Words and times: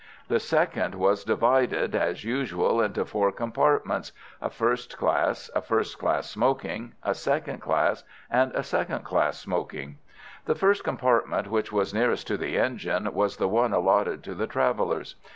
The 0.29 0.39
second 0.39 0.95
was 0.95 1.23
divided, 1.23 1.93
as 1.93 2.23
usual, 2.25 2.81
into 2.81 3.05
four 3.05 3.31
compartments, 3.31 4.13
a 4.41 4.49
first 4.49 4.97
class, 4.97 5.51
a 5.53 5.61
first 5.61 5.99
class 5.99 6.27
smoking, 6.27 6.95
a 7.03 7.13
second 7.13 7.59
class, 7.59 8.03
and 8.27 8.51
a 8.55 8.63
second 8.63 9.03
class 9.05 9.37
smoking. 9.37 9.99
The 10.45 10.55
first 10.55 10.83
compartment, 10.83 11.51
which 11.51 11.71
was 11.71 11.93
nearest 11.93 12.25
to 12.29 12.37
the 12.37 12.57
engine, 12.57 13.13
was 13.13 13.37
the 13.37 13.47
one 13.47 13.73
allotted 13.73 14.23
to 14.23 14.33
the 14.33 14.47
travellers. 14.47 15.13